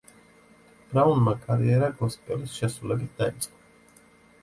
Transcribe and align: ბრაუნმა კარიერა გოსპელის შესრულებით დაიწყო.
ბრაუნმა 0.93 1.35
კარიერა 1.45 1.91
გოსპელის 2.01 2.59
შესრულებით 2.63 3.25
დაიწყო. 3.25 4.05